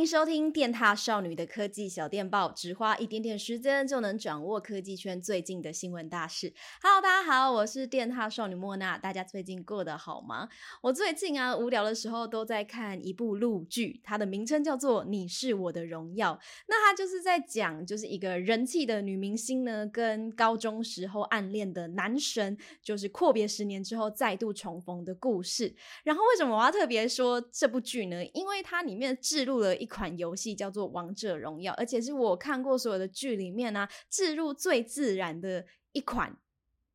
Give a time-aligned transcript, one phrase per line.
[0.00, 6.54] 迎收听电踏少女的科技小电报，只花一点点时间就能掌握科技圈最近的新闻大事。
[6.82, 10.48] Hello，大家好，我是电踏少女莫娜，大家最近过得好吗？
[10.80, 16.32] 我最近啊无聊的时候都在看一部录剧，它的名称叫做《你是我的荣耀》。
[16.66, 25.74] 那它就是在讲，就是一个人气的女明星呢，跟高中时候暗恋的男神，就是阔别十年之后再度重逢的故事。
[26.04, 28.24] 然后为什么我要特别说这部剧呢？
[28.32, 36.38] 因为它里面置入了一款游戏叫做《王者荣耀》，而且是我看过所有的剧里面呢、啊，置入最自然的一款。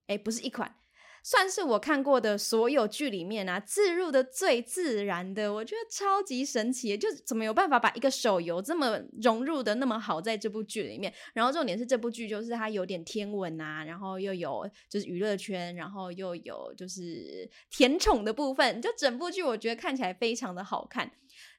[0.08, 0.76] 哎，不是一款，
[1.25, 6.95] 算是我看过的所有剧里面啊，自入的最自然的，我觉得超级神奇。
[6.95, 11.11] 就怎么有办法把一个手游这么融入的那么好，在这部剧里面。
[11.34, 21.12] 然后重点是这部剧就是它有点天文啊，然后又有就是娱乐圈，然后又有就是甜宠的部分，就整部剧我觉得看起来非常的好看。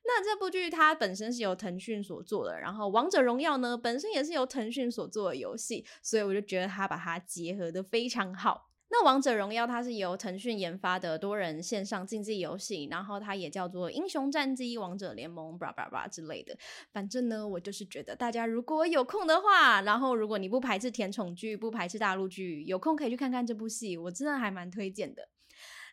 [0.05, 8.66] 那这部剧它本身是由腾讯所做的，然后《王者荣耀》呢本身也是由腾讯所做的游戏，所以我就觉得它把它结合的非常好。
[8.89, 16.56] 那《王者荣耀》它是由腾讯研发的多人线上竞技游戏，然后它也叫做《英雄战机》《王者联盟》吧吧吧之类的。
[16.92, 25.29] 反正呢，我就是觉得大家如果有空的话，然后如果你不排斥甜宠剧，不排斥大陆剧，有空可以去看看这部戏，我真的还蛮推荐的。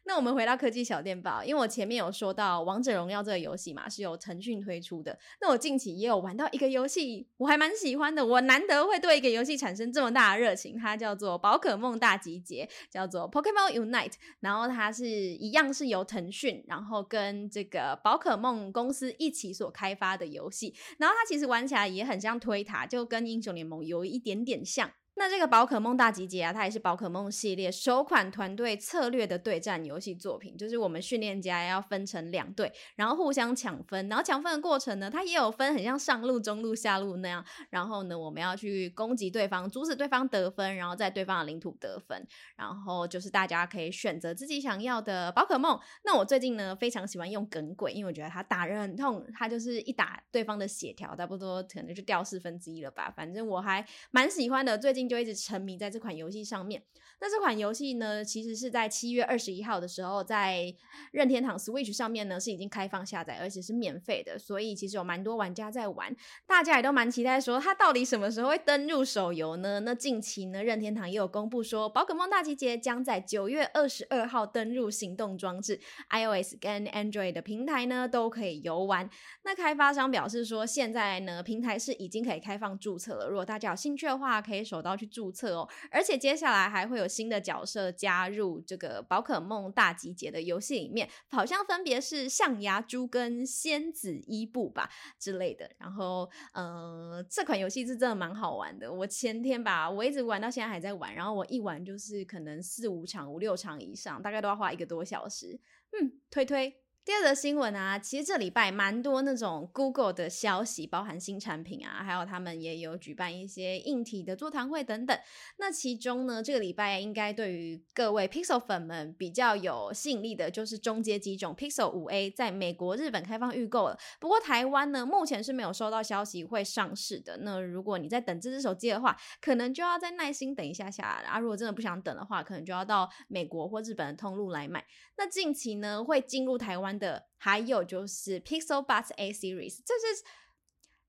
[0.05, 5.17] 那我们回到科技小电报，因为我前面有说到《王者荣耀》这个游戏嘛，是由腾讯推出的。
[5.39, 8.25] 那我近期也有玩到一个游戏，我还蛮喜欢的。
[8.25, 14.13] 我难得会对一个游戏产生这么大的热情，它叫做《宝可梦大集结》，叫做 Pokémon Unite。
[14.41, 20.75] 然后它是一样是由腾讯，然后跟这个宝可梦公司一起所开发的游戏。
[20.97, 24.91] 然后它其实玩起来也很像推塔，就跟英雄联盟有一点点像。
[25.15, 30.57] 那这个宝可梦大集结啊，它也是宝可梦系列首款团队策略的对战游戏作品。
[30.57, 37.45] 就是我们训练家要分成两队，然后互相抢分，然后抢分的过程呢，它也有分很像上路、中路、下路那样。
[37.69, 42.25] 然后呢，我们要去攻击对方，阻止对方得分，然后在对方的领土得分。
[42.55, 45.79] 然后就是大家可以选择自己想要的宝可梦。
[46.03, 53.13] 那我最近呢，非常喜欢用耿鬼，因为我觉得它打人很痛，它就是一打对方的血条，差不多可能就掉四分之一了吧。
[53.15, 55.02] 反正我还蛮喜欢的，最近。
[55.07, 56.83] 就一直沉迷在这款游戏上面。
[57.21, 60.73] 那这款游戏呢，其实是在七月二十一号的时候，在
[61.11, 64.37] 任天堂 Switch 上面呢是已经开放下载，而且是免费的。
[64.37, 66.13] 所以其实有蛮多玩家在玩，
[66.45, 69.79] 大家也都蛮期待说它到底什么时候会登入手游呢？
[69.81, 79.09] 那近期呢，任天堂也有公布说，宝可梦大集结将在九月二十二号登入行动装置，iOS 跟 Android 的平台呢都可以游玩。
[79.43, 85.03] 那开发商表示说，现在呢平台是已经可以开放注册了，如果大家有兴趣的话，可以手刀。
[85.03, 94.87] 去注册哦，而且接下来还会有新的角色加入这个宝可梦大集结的游戏里面，好像分别是象牙猪跟仙子伊布吧
[95.17, 95.69] 之类的。
[95.79, 98.93] 然后，呃，这款游戏是真的蛮好玩的。
[98.93, 105.59] 我前天吧，我一直玩到现在还在玩，然后我一玩就是可能四五场、五六场以上，大概都要花一个多小时。
[105.99, 106.82] 嗯，推推。
[107.05, 115.19] 第二则新闻啊，其实这礼拜蛮多那种 Google 的消息，包含新产品啊，还有他们也有举办一些硬体的座谈会等等。
[115.57, 123.99] 那其中呢，这个礼拜应该对于各位 Pixel 粉们比较有吸引力的，就是中阶机种 Pixel 5A 在美国、日本开放预购了。
[124.21, 127.35] 不过台湾呢，目前是没有收到消息会上市的。
[127.41, 131.03] 那如果你在等这支手机的话，可能就要再耐心等一下下。
[131.03, 134.85] 啊，如果真的不想等的话，可能就要到美国或日本的通路来买。
[135.17, 136.92] 那近期呢，会进入台湾。
[136.97, 140.23] 的还有就是 Pixel Buds A Series，这是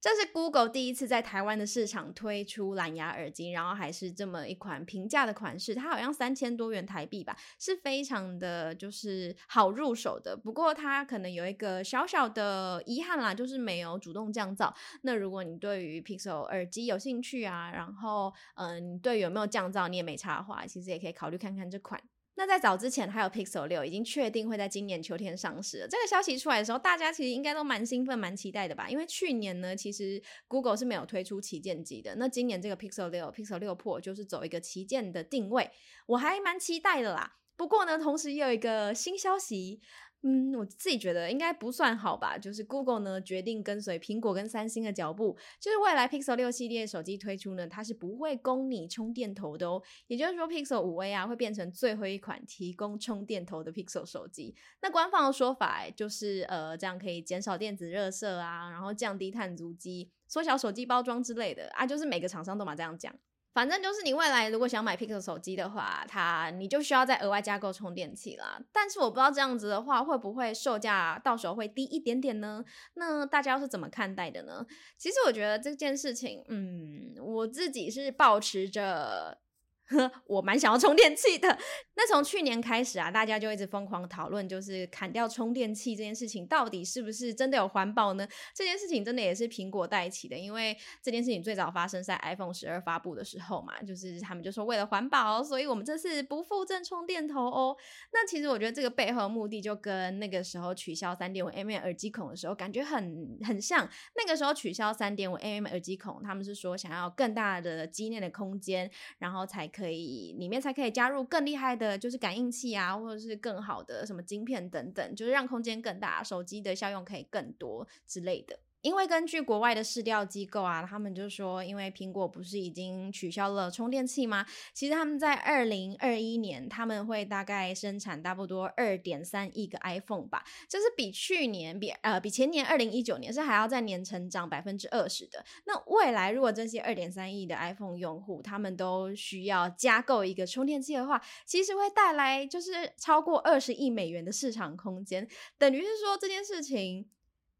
[0.01, 10.37] 这是 Google 第一次在台湾的市场推出蓝牙耳机，然后还是这么一款平价的款式，它好像三千多元台币吧，是非常的就是好入手的。
[10.37, 14.71] 不过它可能有一个小小的遗憾啦，就是没有主动降噪。
[15.01, 21.99] 那如果你对于 Pixel 耳机有兴趣啊，然后嗯，对有没有降噪你也没差的话，其实也可以考虑看看这款。
[22.37, 25.89] 那在早之前，还有 Pixel 六已经确定会在今年秋天上市了。
[25.89, 28.91] 这个消息出来的时候，大家其实应该都蛮兴奋、蛮期待的吧？
[28.91, 32.17] 因为去年呢，其实 Google 是没有推出旗舰机的。
[32.17, 35.71] 那今年这个 Pixel 六、Pixel 六 Pro 就是走一个旗舰的定位，
[36.07, 37.37] 我还蛮期待的啦。
[37.57, 39.81] 不过呢，同时又有一个新消息。
[40.27, 42.39] 嗯，我自己觉得应该不算好吧。
[42.39, 49.83] 就是 Google 呢决定跟随苹果跟三星的脚步，就是未来 Pixel 六系列手机推出呢，它是不会供你充电头的哦。
[50.07, 54.55] 也就是说，Pixel 5A 啊会变成最后一款提供充电头的 Pixel 手机。
[54.81, 63.15] 那官方的说法就是，呃，这样可以减少电子热射啊，然后降低碳足迹，缩小手机包装之类的啊，就是每个厂商都嘛这样讲。
[63.55, 68.61] 反正就是你未来如果想买 Pixel 手机的话，它你就需要再额外加购充电器啦。
[68.73, 72.65] 但是我不知道这样子的话会不会售价到时候会低一点点呢？
[72.95, 74.67] 那大家又是怎么看待的呢？
[74.99, 79.39] 其实我觉得这件事情，嗯，我自己是保持着。
[79.87, 81.59] 呵， 我蛮想要充电器的。
[81.97, 88.27] 那从去年开始啊，大家就一直疯狂讨论，就是砍掉充电器这件事情，到底是不是真的有环保呢？
[88.55, 97.77] 这件事情真的也是苹果带起的，因为这件事情最早发生在 iPhone 十二发布的时候嘛，就是他们就说为了环保，所以我们这次不附赠充电头哦。
[98.13, 103.87] 那其实我觉得这个背后的目的就跟那个时候取消三点五 mm 耳机孔的时候感觉很很像。
[104.17, 109.71] 那个时候取消三点五 mm 耳机孔，他们是说想要更大的机内的空间，然后才。
[109.75, 118.61] 可以里面才可以加入更厉害的，就是感应器啊，或者是更好的什么晶片等等，就是让空间更大，手机的效用可以更多之类的。
[118.85, 124.45] 因为根据国外的市调机构啊，他们就说，因为苹果不是已经取消了充电器吗？
[124.75, 135.43] 其实他们在二零二一年，他们会大概生产差不多二点三亿个 iPhone 吧，就是比去年比呃比前年二零一九年是还要再年成长百分之二十的。
[135.65, 145.27] 那未来如果这些二点三亿的 iPhone 用户，他们都需要加购一个充电器的话，其实会带来就是超过二十亿美元的市场空间，
[145.57, 147.09] 等于是说这件事情。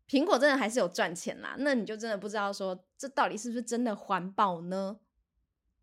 [0.09, 4.99] 苹果真的还是有赚钱啦，那你就真的不知道说这到底是不是真的环保呢？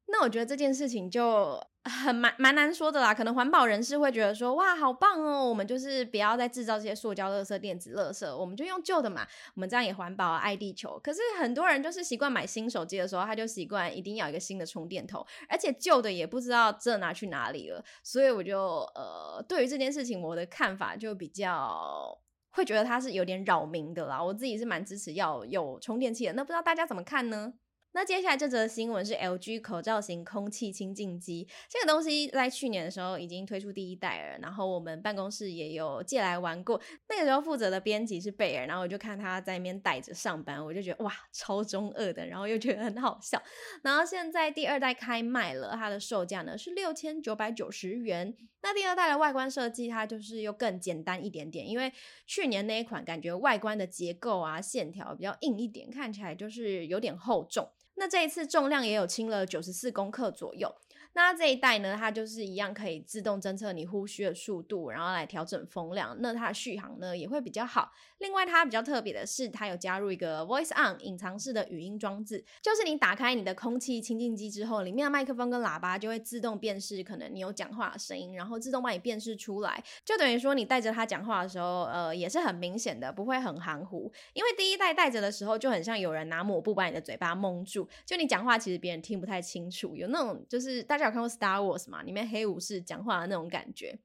[0.07, 3.13] 那我觉得这件事情就很蛮蛮难说的啦。
[3.13, 9.25] 可能环保人士会觉得说，哇，好棒哦，我们就是不要再制造这些塑胶垃圾、电子垃圾，我们就用旧的嘛，
[9.55, 10.99] 我们这样也环保、爱地球。
[11.01, 17.81] 可是很多人就是习惯买新手机的时候，他就习惯一定要一个新的充电头，而且旧的也不知道这拿去哪里了。
[18.03, 22.19] 所以我就呃，对于这件事情，我的看法就比较。
[22.51, 27.53] 会觉得它是有点扰民的啦，我自己是蛮支持要有充电器的，那不知道大家怎么看呢？
[27.93, 36.81] 那接下来这则新闻是 LG 口罩型空气清净机，这个东西在去年的时候已经推出第一代了，然后我们办公室也有借来玩过。
[37.09, 43.41] 那个时候负责的编辑是贝尔，然后我就看他在那边带着上班，我就觉得哇，超中二的，然后又觉得很好笑。
[43.83, 48.33] 然后现在第二代开卖了，它的售价呢是六千九百九十元。
[48.63, 51.91] 那第二代的外观设计它就是又更简单一点点，因为
[52.25, 57.69] 去年那一款感觉外观的结构啊线条比较硬一点，看起来就是有点厚重。
[57.95, 60.75] 那这一次重量也有轻了九十四公克左右。
[61.13, 66.15] 那这一代呢，它就是一样可以自动侦测你呼吸的速度，然后来调整风量。
[66.19, 67.91] 那它的续航呢也会比较好。
[68.19, 79.83] 另外，它比较特别的是，它有加入一个 Voice On 隐藏式的语音装置，就是你打开你的空气清净机之后，里面的麦克风跟喇叭就会自动辨识可能你有讲话的声音，然后自动帮你辨识出来。
[80.05, 84.11] 就等于说你带着它讲话的时候，呃，也是很明显的，不会很含糊。
[84.33, 91.07] 因为第一代带着的时候，就很像有人拿抹布把你的嘴巴蒙住，就你讲话其实别人听不太清楚，有那种就是大家。
[91.07, 92.03] 有看过《Star Wars》吗？
[92.03, 93.99] 里面黑武士讲话的那种感觉。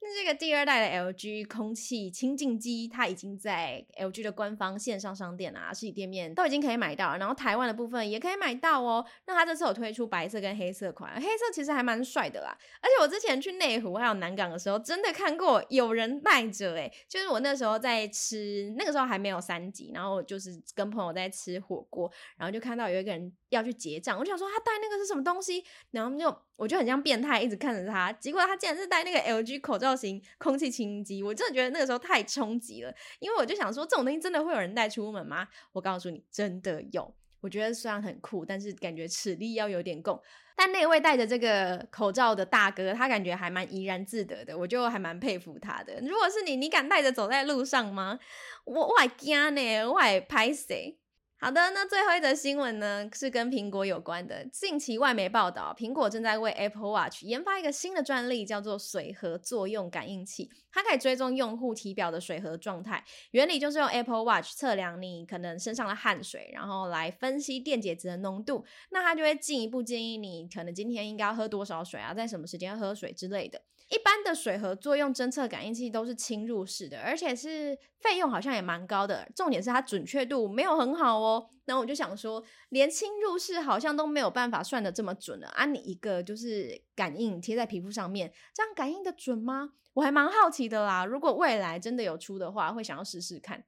[0.00, 9.04] 那这个第二代的 LG 空气清净机，它已经在 LG 的官方线上商店啊、实体店面都已经可以买到，然后台湾的部分也可以买到哦。
[9.26, 12.56] 那它这次有推出白色跟黑色款，黑色其实还蛮帅的啦。
[12.80, 29.87] 而且我之前去内湖还有南港的时候，真的看过有人戴着，诶就是我那时候在吃，那个时候还没有三级，然后就是跟朋友在吃火锅，然后就看到有一个人要去结账，我就想说他戴那个是什么东西，然后就我就很像变态，一直看着他，结果他竟然是戴那个 LG 口罩。
[29.88, 35.48] 造型空气清新机，我真的觉得那个时候太冲击了，因为我就想说，这种东西真的会有人带出门吗？
[35.72, 37.14] 我告诉你，真的有。
[37.40, 40.22] 我觉得虽然很酷，但是感觉齿力要有点够。
[40.54, 45.98] 但那位戴着这个口罩的大哥，他感觉还蛮怡然自得的，我就还蛮佩服他的。
[46.02, 48.18] 如果是你，你敢带着走在路上吗？
[48.64, 50.98] 我我还惊呢，我还拍谁？
[51.40, 54.44] 好的，那最后一则新闻呢，是跟苹果有关的。
[54.46, 60.50] 近期外媒报道，苹果正在为 Apple Watch 研发一个新的专利，叫做水合作用感应器。
[60.72, 68.64] 它可以追踪用户体表的水合状态，原理就是用 Apple Watch 测量你可能身上的汗水，然后来分析电解质的浓度。
[68.90, 73.62] 那它就会进一步建议你，可能今天应该要喝多少水啊，在什么时间喝水之类的。
[73.88, 79.26] 一般的水合作用侦测感应器都是侵入式的，而且是费用好像也蛮高的。
[79.34, 81.48] 重点是它准确度没有很好哦。
[81.64, 85.64] 那我就想说，连侵入式好像都没有办法算的这么准了啊！
[85.64, 89.70] 你一个就是感应贴在皮肤上面，这样感应的准吗？
[89.94, 91.04] 我还蛮好奇的啦。
[91.06, 93.64] 如果未来真的有出的话，会想要试试看。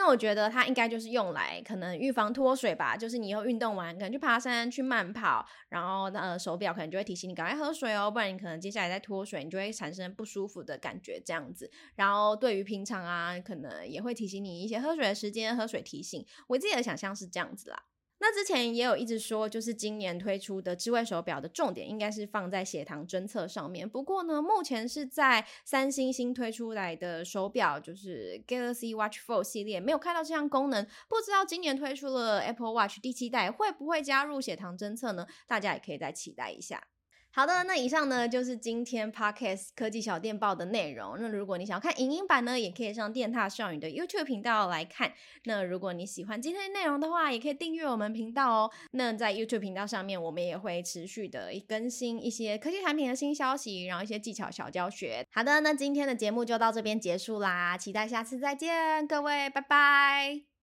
[0.00, 11.70] 那我觉得它应该就是用来可能预防脱水吧，就是你以后运动完可能去爬山、去慢跑，然后呃手表可能就会提醒你赶快喝水哦，不然你可能接下来再脱水，你就会产生不舒服的感觉这样子。
[11.96, 16.24] 然后对于平常啊，可能也会提醒你一些喝水的时间、喝水提醒。
[16.46, 17.82] 我自己的想象是这样子啦。
[18.22, 23.88] 那之前也有一直说，就是今年推出的智慧手表的重点应该是放在血糖侦测上面。
[23.88, 30.86] 不过呢，目前是在三星新推出来的手表，就是 Galaxy Watch 4系列，没有看到这项功能。
[31.08, 35.26] 不知道今年推出了 Apple Watch 第七代会不会加入血糖侦测呢？
[35.46, 36.82] 大家也可以再期待一下。
[37.32, 41.16] 好的，那以上呢就是今天 Podcast 科技小电报的内容。
[41.18, 45.12] 那如果你想要看影音版呢，也可以上电獭少女的 YouTube 频道来看。
[45.44, 48.70] 那如果你喜欢今天的内容的话，也可以订阅我们频道哦。
[48.92, 55.24] 那在 YouTube 频道上面，我们也会持续的更新一些科技产品的新消息，然后一些技巧小教学。
[55.32, 60.49] 好的，那今天的节目就到这边结束啦，期待下次再见，各位，拜拜。